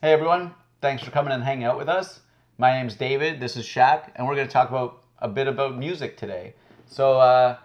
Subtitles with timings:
[0.00, 2.20] Hey everyone, thanks for coming and hanging out with us.
[2.56, 5.76] My name's David, this is Chak, and we're going to talk about a bit about
[5.76, 6.54] music today.
[6.86, 7.56] So, uh,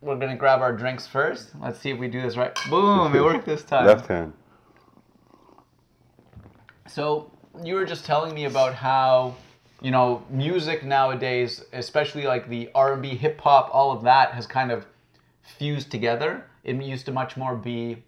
[0.00, 1.50] we're going to grab our drinks first.
[1.60, 2.52] Let's see if we do this right.
[2.68, 3.86] Boom, it worked this time.
[3.86, 4.32] Left hand.
[6.88, 7.30] So,
[7.62, 9.36] you were just telling me about how,
[9.80, 14.72] you know, music nowadays, especially like the R&B, hip hop, all of that has kind
[14.72, 14.86] of
[15.40, 16.46] fused together.
[16.64, 18.02] It used to much more be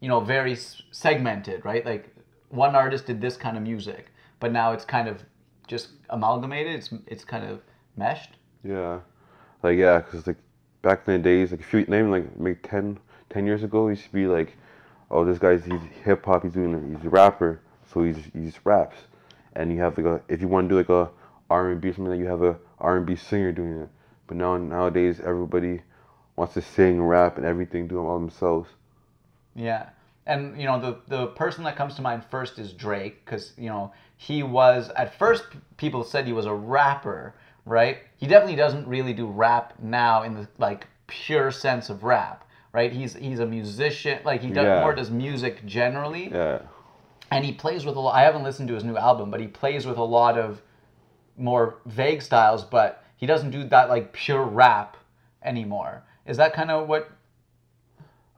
[0.00, 0.56] you know very
[0.90, 2.14] segmented right like
[2.50, 4.06] one artist did this kind of music
[4.40, 5.22] but now it's kind of
[5.66, 7.60] just amalgamated it's it's kind of
[7.96, 8.30] meshed
[8.64, 9.00] Yeah.
[9.62, 10.36] Like yeah, 'cause like
[10.82, 12.98] back in the days, like few, not even like maybe 10,
[13.30, 14.56] 10 years ago, used to be like,
[15.10, 17.60] oh, this guy's he's hip hop, he's doing he's a rapper,
[17.92, 18.96] so he's he just raps,
[19.54, 21.10] and you have like a if you want to do like a
[21.50, 23.88] R and B something, like you have a R and B singer doing it.
[24.28, 25.82] But now nowadays everybody
[26.36, 28.68] wants to sing, rap, and everything, do them all themselves.
[29.58, 29.88] Yeah
[30.26, 33.68] and you know the the person that comes to mind first is drake because you
[33.68, 35.44] know he was at first
[35.76, 37.34] people said he was a rapper
[37.66, 42.44] right he definitely doesn't really do rap now in the like pure sense of rap
[42.72, 44.80] right he's he's a musician like he does Yeah.
[44.80, 46.60] more does music generally Yeah.
[47.30, 48.14] and he plays with a lot.
[48.14, 50.62] I haven't listened to his new album, but he plays with a lot of
[51.36, 52.64] more vague styles.
[52.64, 54.96] But he doesn't do that like pure rap
[55.42, 56.02] anymore.
[56.26, 57.10] Is that kind of what?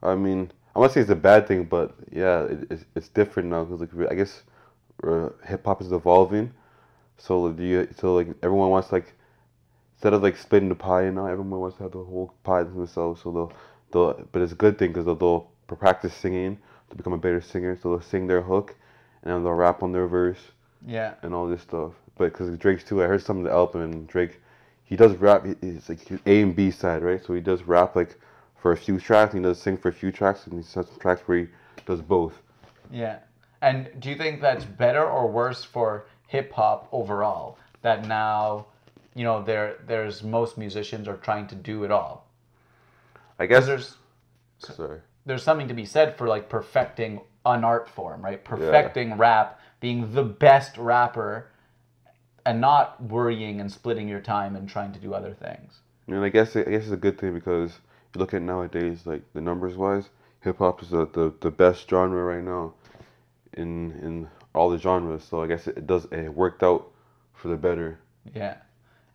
[0.03, 3.07] I mean, I want to say it's a bad thing, but yeah, it, it's, it's
[3.09, 4.43] different now because like I guess
[5.03, 6.53] uh, hip hop is evolving.
[7.17, 9.13] So like, do you, so like everyone wants like
[9.95, 12.69] instead of like splitting the pie now, everyone wants to have the whole pie to
[12.69, 13.21] themselves.
[13.21, 13.53] So they'll
[13.91, 16.57] they'll but it's a good thing because they'll, they'll practice singing
[16.89, 17.77] to become a better singer.
[17.81, 18.75] So they'll sing their hook,
[19.23, 20.39] and then they'll rap on their verse
[20.85, 21.93] Yeah, and all this stuff.
[22.17, 24.41] But because Drake's too, I heard some of the album and Drake,
[24.83, 25.45] he does rap.
[25.61, 27.23] He's like his A and B side, right?
[27.23, 28.17] So he does rap like
[28.61, 30.69] for a few tracks, and he does sing for a few tracks, and he has
[30.69, 31.47] some tracks where he
[31.85, 32.41] does both.
[32.91, 33.19] yeah.
[33.63, 37.59] And do you think that's better or worse for hip hop overall?
[37.83, 38.65] That now,
[39.13, 42.27] you know, there there's most musicians are trying to do it all.
[43.37, 43.97] I guess there's
[44.57, 45.01] Sorry.
[45.27, 48.43] there's something to be said for like perfecting an art form, right?
[48.43, 51.51] Perfecting rap, being the best rapper,
[52.45, 55.81] and not worrying and splitting your time and trying to do other things.
[56.07, 57.73] And I guess I guess it's a good thing because
[58.13, 60.09] you look at nowadays, like the numbers wise,
[60.41, 62.73] hip hop is the, the, the best genre right now,
[63.53, 65.23] in in all the genres.
[65.23, 66.91] So I guess it, does it worked out
[67.33, 67.99] for the better.
[68.35, 68.57] Yeah,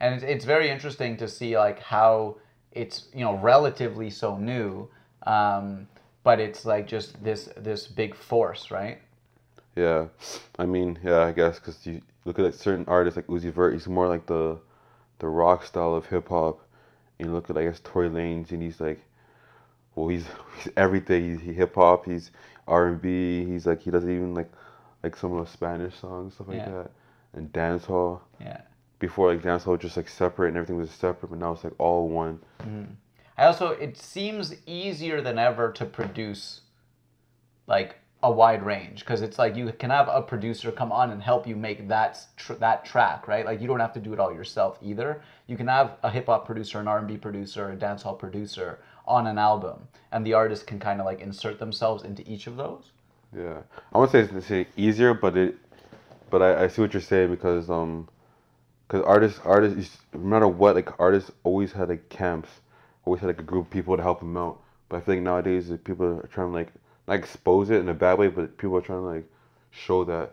[0.01, 2.37] and it's, it's very interesting to see like how
[2.73, 4.89] it's you know relatively so new,
[5.27, 5.89] um,
[6.23, 8.99] but it's like just this this big force, right?
[9.77, 10.07] Yeah,
[10.59, 13.75] I mean, yeah, I guess because you look at like certain artists like Uzi Vert,
[13.75, 14.59] he's more like the
[15.19, 16.61] the rock style of hip hop.
[17.19, 19.01] And you look at I guess Tory Lanez, and he's like,
[19.95, 20.25] well, he's
[20.63, 21.25] he's everything.
[21.33, 22.31] He's he hip hop, he's
[22.67, 23.45] R and B.
[23.45, 24.51] He's like he doesn't even like
[25.03, 26.71] like some of the Spanish songs stuff like Yeah.
[26.71, 26.91] that,
[27.35, 28.21] and dancehall.
[28.41, 28.61] Yeah.
[28.99, 31.75] Before like dancehall was just like separate and everything was separate, but now it's like
[31.79, 32.41] all one.
[32.61, 32.93] Mm-hmm.
[33.39, 36.63] I also it seems easier than ever to produce
[37.67, 41.23] like a wide range because it's like you can have a producer come on and
[41.23, 43.47] help you make that tr- that track right?
[43.47, 45.23] Like you don't have to do it all yourself either.
[45.47, 49.39] You can have a hip hop producer an R&B producer a dancehall producer on an
[49.39, 52.91] album and the artist can kind of like insert themselves into each of those.
[53.37, 53.59] Yeah,
[53.93, 55.55] I won't say it's easier, but it,
[56.29, 58.09] but I, I see what you're saying because um,
[58.89, 62.49] because artists artists no matter what like artists always had like camps,
[63.05, 64.59] always had like a group of people to help them out.
[64.89, 66.73] But I feel like nowadays people are trying to like
[67.07, 69.31] not expose it in a bad way, but people are trying to like
[69.71, 70.33] show that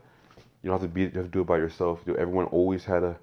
[0.61, 2.00] you don't have to be you have to do it by yourself.
[2.06, 3.16] You know, everyone always had a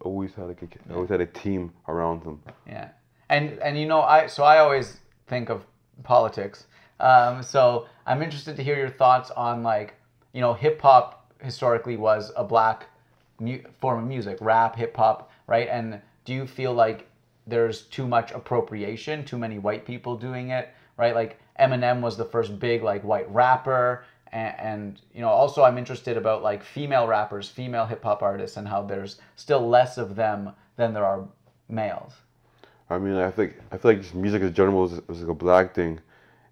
[0.00, 2.42] always had like a, always had a team around them.
[2.66, 2.88] Yeah,
[3.28, 5.64] and and you know I so I always think of
[6.02, 6.66] politics.
[7.00, 9.94] Um, so I'm interested to hear your thoughts on like
[10.32, 12.86] you know hip hop historically was a black
[13.40, 15.68] mu- form of music, rap, hip hop, right?
[15.68, 17.06] And do you feel like
[17.46, 21.14] there's too much appropriation, too many white people doing it, right?
[21.14, 24.04] Like Eminem was the first big like white rapper.
[24.30, 28.58] And, and you know also i'm interested about like female rappers female hip hop artists
[28.58, 31.26] and how there's still less of them than there are
[31.70, 32.12] males
[32.90, 35.34] I mean, I think I feel like just music in general is, is like a
[35.34, 36.00] black thing,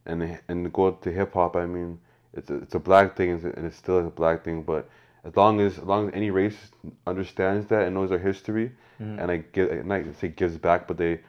[0.04, 1.98] and and go to hip hop, I mean,
[2.34, 4.62] it's a, it's a black thing and it's- still a black thing.
[4.62, 4.88] But
[5.24, 6.58] as long as as long as any race
[7.06, 9.18] understands that and knows their history, mm-hmm.
[9.18, 11.20] and I give and I say gives back, but they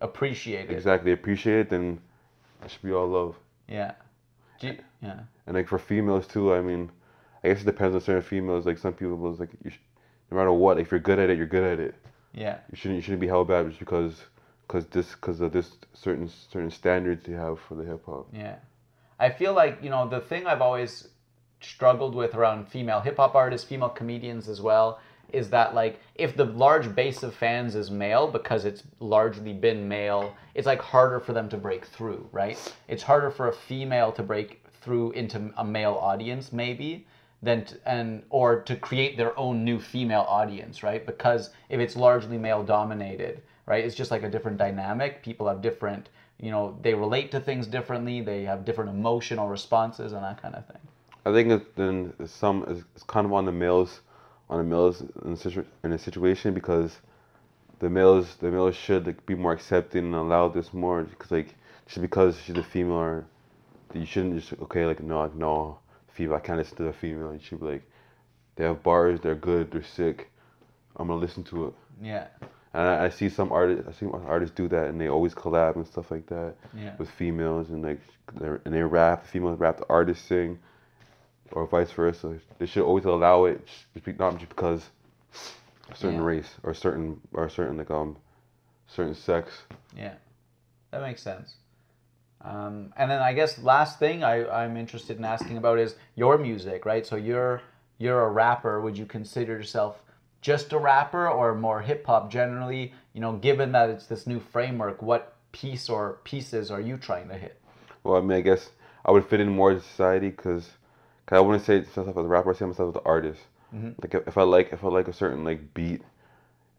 [0.00, 0.72] appreciate it.
[0.72, 2.00] exactly appreciate it, then
[2.64, 3.36] it should be all love.
[3.68, 3.92] Yeah.
[4.60, 5.20] You- yeah.
[5.46, 6.90] And like for females too, I mean,
[7.44, 8.66] I guess it depends on certain females.
[8.66, 9.78] Like some people was like, you sh-
[10.30, 11.94] no matter what, if you're good at it, you're good at it.
[12.32, 12.58] Yeah.
[12.70, 14.14] You shouldn't you shouldn't be held back just because
[14.66, 18.26] because this because of this certain certain standards you have for the hip hop.
[18.32, 18.56] Yeah.
[19.18, 21.08] I feel like, you know, the thing I've always
[21.60, 24.98] struggled with around female hip hop artists, female comedians as well,
[25.32, 29.88] is that like if the large base of fans is male because it's largely been
[29.88, 32.58] male, it's like harder for them to break through, right?
[32.88, 37.06] It's harder for a female to break through into a male audience maybe
[37.42, 41.04] than and or to create their own new female audience, right?
[41.04, 43.84] Because if it's largely male dominated, right?
[43.84, 45.22] It's just like a different dynamic.
[45.22, 46.08] People have different,
[46.40, 48.20] you know, they relate to things differently.
[48.20, 50.80] They have different emotional responses and that kind of thing.
[51.26, 52.64] I think it's then some
[52.94, 54.00] it's kind of on the males,
[54.48, 56.98] on the males in a, situ- in a situation because
[57.80, 61.54] the males the males should like, be more accepting and allow this more because like
[61.86, 63.24] just because she's a female or
[63.94, 65.78] you shouldn't just okay like no like, no
[66.08, 67.90] female I can't listen to a female you should be like
[68.56, 70.30] they have bars they're good they're sick
[70.96, 72.26] I'm gonna listen to it Yeah.
[72.72, 75.76] and I, I see some artists I see artists do that and they always collab
[75.76, 76.94] and stuff like that Yeah.
[76.98, 78.00] with females and like
[78.40, 80.58] they're, and they rap the females rap the artists sing
[81.52, 83.60] or vice versa they should always allow it
[84.18, 84.90] not just because
[85.90, 86.24] a certain Yeah.
[86.24, 88.16] race or certain or certain like um
[88.86, 89.62] certain sex
[89.96, 90.14] Yeah,
[90.90, 91.56] that makes sense.
[92.42, 96.38] Um, and then I guess last thing I, I'm interested in asking about is your
[96.38, 97.04] music, right?
[97.04, 97.62] So you're
[97.98, 98.80] you're a rapper.
[98.80, 100.02] Would you consider yourself
[100.42, 102.92] just a rapper or more hip hop generally?
[103.14, 107.28] You know, given that it's this new framework, what piece or pieces are you trying
[107.28, 107.58] to hit?
[108.04, 108.70] Well, I mean, I guess
[109.04, 110.68] I would fit in more to society because
[111.28, 112.50] I wouldn't say myself as a rapper.
[112.50, 113.40] I say myself as an artist.
[113.74, 113.90] Mm-hmm.
[114.00, 116.02] Like if, I like if I like a certain like beat,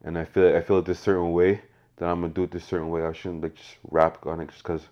[0.04, 1.60] and I feel I feel it this certain way,
[1.96, 3.04] then I'm gonna do it this certain way.
[3.04, 4.82] I shouldn't like just rap on it just because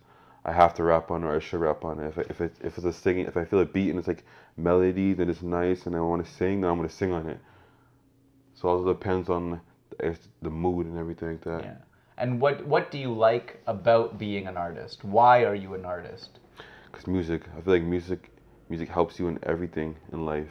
[0.45, 2.09] I have to rap on it or I should rap on it.
[2.09, 4.09] If I, if it if it's a singing, if I feel a beat and it's
[4.09, 4.25] like
[4.57, 7.41] melody, then it's nice, and I want to sing, then I'm gonna sing on it.
[8.55, 9.61] So it also depends on
[9.99, 11.65] the, the mood and everything like that.
[11.65, 11.77] Yeah.
[12.19, 15.05] And what what do you like about being an artist?
[15.05, 16.39] Why are you an artist?
[16.93, 18.31] Cause music, I feel like music,
[18.69, 20.51] music helps you in everything in life.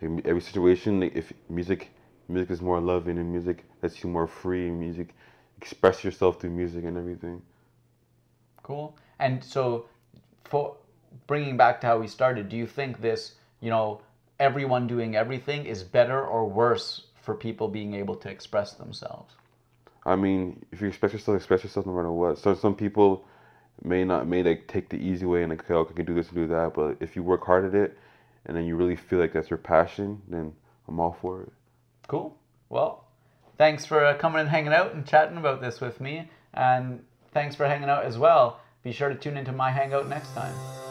[0.00, 1.90] Like every situation, like if music,
[2.28, 4.70] music is more loving, and music lets you more free.
[4.70, 5.14] Music,
[5.56, 7.42] express yourself through music and everything.
[8.62, 8.96] Cool.
[9.18, 9.86] And so,
[10.44, 10.76] for
[11.26, 14.02] bringing back to how we started, do you think this, you know,
[14.40, 19.34] everyone doing everything is better or worse for people being able to express themselves?
[20.06, 22.38] I mean, if you express yourself, express yourself no matter what.
[22.38, 23.26] So some people
[23.82, 26.28] may not may like take the easy way and like okay, I can do this
[26.28, 26.74] and do that.
[26.74, 27.98] But if you work hard at it,
[28.46, 30.52] and then you really feel like that's your passion, then
[30.88, 31.52] I'm all for it.
[32.06, 32.36] Cool.
[32.68, 33.04] Well,
[33.56, 36.30] thanks for uh, coming and hanging out and chatting about this with me.
[36.52, 38.60] And thanks for hanging out as well.
[38.82, 40.83] Be sure to tune into my hangout next time.